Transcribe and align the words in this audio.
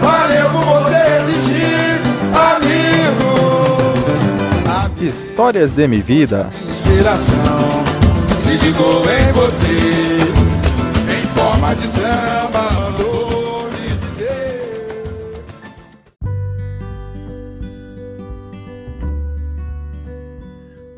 Valeu 0.00 0.50
por 0.52 0.64
você 0.64 1.00
existir, 1.20 2.00
amigo. 2.54 3.34
Histórias 5.00 5.72
de 5.72 5.88
minha 5.88 6.02
vida. 6.02 6.48
Inspiração 6.70 7.84
se 8.40 8.50
ligou 8.64 9.02
em 9.02 9.32
você. 9.32 9.66
Em 11.12 11.22
forma 11.36 11.74
de 11.74 11.86
samba. 11.88 12.74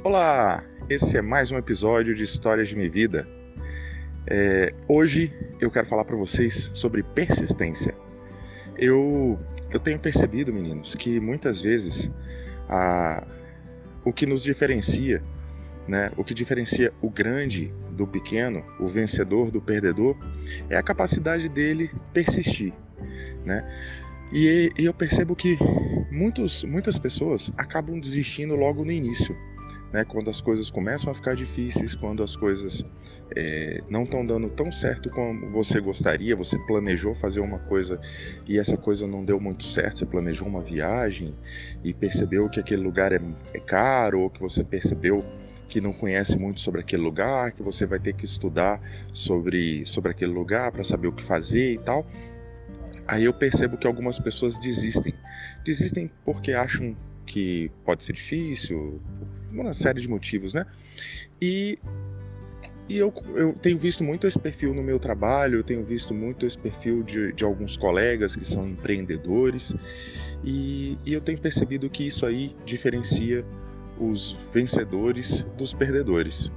Olá, 0.05 0.63
esse 0.89 1.17
é 1.17 1.23
mais 1.23 1.51
um 1.51 1.57
episódio 1.57 2.15
de 2.15 2.23
Histórias 2.23 2.69
de 2.69 2.77
Minha 2.77 2.91
Vida. 2.91 3.27
É, 4.29 4.75
hoje 4.89 5.33
eu 5.61 5.71
quero 5.71 5.87
falar 5.87 6.05
para 6.05 6.17
vocês 6.17 6.71
sobre 6.75 7.03
persistência. 7.03 7.95
Eu, 8.77 9.39
eu 9.71 9.79
tenho 9.79 9.99
percebido, 9.99 10.53
meninos, 10.53 10.95
que 10.95 11.21
muitas 11.21 11.63
vezes 11.63 12.11
a, 12.69 13.27
o 14.05 14.13
que 14.13 14.27
nos 14.27 14.43
diferencia, 14.43 15.23
né, 15.87 16.11
o 16.17 16.25
que 16.25 16.35
diferencia 16.35 16.93
o 17.01 17.09
grande 17.09 17.73
do 17.93 18.07
pequeno, 18.07 18.65
o 18.81 18.87
vencedor 18.87 19.51
do 19.51 19.61
perdedor, 19.61 20.17
é 20.69 20.77
a 20.77 20.83
capacidade 20.83 21.49
dele 21.49 21.91
persistir. 22.13 22.73
Né? 23.45 23.65
E, 24.33 24.73
e 24.77 24.85
eu 24.85 24.93
percebo 24.93 25.37
que 25.37 25.57
muitos, 26.11 26.65
muitas 26.65 26.99
pessoas 26.99 27.53
acabam 27.57 27.99
desistindo 28.01 28.57
logo 28.57 28.85
no 28.85 28.91
início 28.91 29.37
né, 29.93 30.05
quando 30.05 30.31
as 30.31 30.41
coisas 30.41 30.71
começam 30.71 31.11
a 31.11 31.15
ficar 31.15 31.35
difíceis, 31.35 31.95
quando 31.95 32.23
as 32.23 32.35
coisas 32.35 32.85
é, 33.35 33.83
não 33.89 34.05
estão 34.05 34.25
dando 34.25 34.49
tão 34.51 34.71
certo 34.71 35.11
como 35.11 35.49
você 35.51 35.81
gostaria, 35.81 36.37
você 36.37 36.59
planejou 36.67 37.15
fazer 37.15 37.41
uma 37.41 37.59
coisa 37.59 38.01
e 38.47 38.59
essa 38.59 38.77
coisa 38.77 39.07
não 39.07 39.25
deu 39.25 39.41
muito 39.41 39.65
certo, 39.65 39.99
você 39.99 40.07
planejou 40.07 40.47
uma 40.47 40.63
viagem 40.63 41.35
e 41.83 41.93
percebeu 41.93 42.49
que 42.49 42.61
aquele 42.61 42.83
lugar 42.83 43.13
é, 43.13 43.21
é 43.55 43.61
caro, 43.61 44.21
ou 44.21 44.31
que 44.31 44.41
você 44.41 44.63
percebeu 44.63 45.25
que 45.69 45.81
não 45.81 45.93
conhece 45.93 46.39
muito 46.39 46.61
sobre 46.61 46.81
aquele 46.81 47.03
lugar, 47.03 47.53
que 47.53 47.63
você 47.63 47.87
vai 47.87 47.99
ter 47.99 48.13
que 48.15 48.25
estudar 48.25 48.81
sobre, 49.13 49.85
sobre 49.85 50.13
aquele 50.13 50.33
lugar 50.33 50.71
para 50.71 50.85
saber 50.85 51.09
o 51.09 51.13
que 51.13 51.23
fazer 51.23 51.75
e 51.75 51.79
tal. 51.79 52.07
Aí 53.07 53.25
eu 53.25 53.33
percebo 53.33 53.77
que 53.77 53.87
algumas 53.87 54.19
pessoas 54.19 54.59
desistem. 54.59 55.13
Desistem 55.65 56.11
porque 56.25 56.53
acham 56.53 56.97
que 57.25 57.71
pode 57.85 58.05
ser 58.05 58.13
difícil, 58.13 59.01
uma 59.63 59.75
série 59.75 60.01
de 60.01 60.09
motivos, 60.09 60.55
né? 60.55 60.65
E, 61.41 61.79
e 62.89 62.99
eu, 62.99 63.13
eu 63.35 63.53
tenho 63.55 63.79
visto 63.79 64.05
muito 64.05 64.27
esse 64.27 64.39
perfil 64.39 64.75
no 64.75 64.83
meu 64.83 64.99
trabalho, 64.99 65.59
eu 65.59 65.63
tenho 65.63 65.85
visto 65.85 66.15
muito 66.15 66.47
esse 66.47 66.59
perfil 66.59 67.03
de, 67.03 67.33
de 67.33 67.45
alguns 67.45 67.77
colegas 67.77 68.37
que 68.37 68.47
são 68.47 68.69
empreendedores, 68.69 69.75
e, 70.45 70.99
e 71.05 71.13
eu 71.13 71.21
tenho 71.21 71.39
percebido 71.39 71.89
que 71.91 72.07
isso 72.07 72.25
aí 72.25 72.55
diferencia 72.65 73.45
os 73.99 74.37
vencedores 74.53 75.45
dos 75.57 75.73
perdedores. 75.73 76.51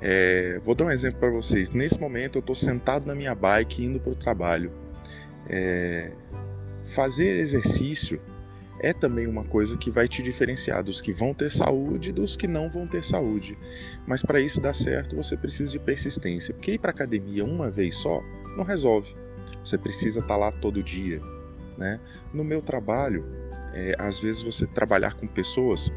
É, 0.00 0.60
vou 0.62 0.74
dar 0.74 0.84
um 0.84 0.90
exemplo 0.90 1.18
para 1.18 1.30
vocês. 1.30 1.70
Nesse 1.70 1.98
momento 1.98 2.36
eu 2.36 2.40
estou 2.40 2.54
sentado 2.54 3.06
na 3.06 3.14
minha 3.14 3.34
bike 3.34 3.84
indo 3.84 4.00
para 4.00 4.12
o 4.12 4.14
trabalho. 4.14 4.70
É, 5.48 6.12
fazer 6.84 7.36
exercício 7.36 8.20
é 8.84 8.92
também 8.92 9.26
uma 9.26 9.44
coisa 9.44 9.78
que 9.78 9.90
vai 9.90 10.06
te 10.06 10.22
diferenciar 10.22 10.84
dos 10.84 11.00
que 11.00 11.10
vão 11.10 11.32
ter 11.32 11.50
saúde 11.50 12.12
dos 12.12 12.36
que 12.36 12.46
não 12.46 12.68
vão 12.68 12.86
ter 12.86 13.02
saúde. 13.02 13.56
Mas 14.06 14.22
para 14.22 14.40
isso 14.40 14.60
dar 14.60 14.74
certo, 14.74 15.16
você 15.16 15.38
precisa 15.38 15.72
de 15.72 15.78
persistência. 15.78 16.52
Porque 16.52 16.72
ir 16.72 16.78
para 16.78 16.90
academia 16.90 17.44
uma 17.46 17.70
vez 17.70 17.96
só 17.96 18.22
não 18.58 18.62
resolve. 18.62 19.16
Você 19.64 19.78
precisa 19.78 20.20
estar 20.20 20.34
tá 20.34 20.36
lá 20.36 20.52
todo 20.52 20.82
dia. 20.82 21.18
Né? 21.78 21.98
No 22.32 22.44
meu 22.44 22.60
trabalho, 22.60 23.24
é, 23.72 23.96
às 23.98 24.20
vezes 24.20 24.42
você 24.42 24.66
trabalhar 24.66 25.14
com 25.14 25.26
pessoas 25.26 25.90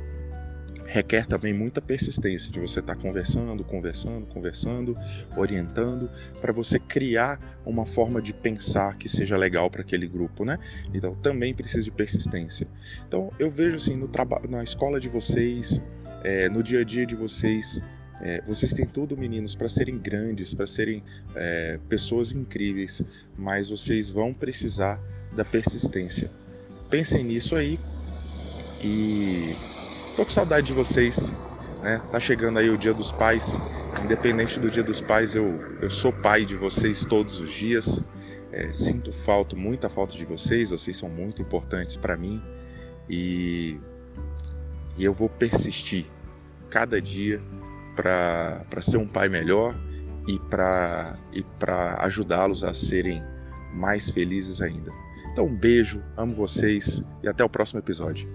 requer 0.88 1.28
também 1.28 1.53
muita 1.53 1.81
persistência 1.81 2.52
de 2.52 2.59
você 2.59 2.80
estar 2.80 2.96
tá 2.96 3.02
conversando, 3.02 3.64
conversando, 3.64 4.25
conversando, 4.28 4.96
orientando 5.36 6.09
para 6.40 6.53
você 6.53 6.80
criar 6.80 7.59
uma 7.66 7.86
forma 7.86 8.22
de 8.22 8.34
pensar 8.34 8.97
que 8.97 9.09
seja 9.09 9.36
legal 9.36 9.70
para 9.70 9.81
aquele 9.81 10.08
grupo, 10.08 10.46
né? 10.46 10.58
Então 10.94 11.14
também 11.16 11.53
precisa 11.53 11.84
de 11.84 11.92
persistência. 11.92 12.68
Então 13.06 13.31
eu 13.38 13.52
vejo 13.52 13.76
assim 13.76 13.97
no 13.97 14.08
trabalho, 14.08 14.50
na 14.50 14.64
escola 14.64 15.00
de 15.00 15.09
vocês, 15.09 15.81
é, 16.24 16.47
no 16.47 16.64
dia 16.64 16.80
a 16.80 16.84
dia 16.84 17.06
de 17.06 17.16
vocês, 17.16 17.81
é, 18.22 18.42
vocês 18.47 18.72
têm 18.72 18.86
tudo, 18.86 19.18
meninos, 19.18 19.56
para 19.56 19.68
serem 19.68 20.00
grandes, 20.00 20.53
para 20.53 20.66
serem 20.66 21.03
é, 21.36 21.80
pessoas 21.90 22.31
incríveis, 22.31 23.03
mas 23.38 23.70
vocês 23.70 24.09
vão 24.09 24.34
precisar 24.34 25.02
da 25.36 25.44
persistência. 25.44 26.31
Pensem 26.90 27.26
nisso 27.26 27.56
aí 27.56 27.78
e 28.81 29.53
Tô 30.17 30.25
com 30.25 30.31
saudade 30.31 30.66
de 30.66 30.73
vocês, 30.73 31.31
né? 31.83 32.01
Tá 32.11 32.19
chegando 32.19 32.57
aí 32.57 32.72
o 32.72 32.78
Dia 32.78 32.91
dos 32.91 33.11
Pais. 33.11 33.55
Independente 34.03 34.59
do 34.59 34.67
Dia 34.67 34.81
dos 34.81 35.00
Pais, 35.00 35.35
eu, 35.35 35.59
eu 35.79 35.91
sou 35.91 36.11
pai 36.11 36.44
de 36.44 36.55
vocês 36.55 37.05
todos 37.05 37.39
os 37.39 37.51
dias. 37.51 38.03
É, 38.51 38.73
sinto 38.73 39.13
falta, 39.13 39.55
muita 39.55 39.89
falta 39.89 40.16
de 40.16 40.25
vocês. 40.25 40.72
Vocês 40.72 40.97
são 40.97 41.07
muito 41.07 41.39
importantes 41.39 41.95
para 41.95 42.17
mim 42.17 42.41
e, 43.07 43.79
e 44.97 45.05
eu 45.05 45.13
vou 45.13 45.29
persistir 45.29 46.07
cada 46.67 46.99
dia 46.99 47.39
para 47.95 48.81
ser 48.81 48.97
um 48.97 49.07
pai 49.07 49.29
melhor 49.29 49.75
e 50.28 50.39
para 50.49 51.16
e 51.31 51.45
ajudá-los 51.99 52.63
a 52.63 52.73
serem 52.73 53.22
mais 53.72 54.09
felizes 54.09 54.63
ainda. 54.63 54.91
Então, 55.31 55.45
um 55.45 55.55
beijo, 55.55 56.01
amo 56.17 56.34
vocês 56.34 57.03
e 57.22 57.28
até 57.28 57.44
o 57.44 57.49
próximo 57.49 57.79
episódio. 57.79 58.28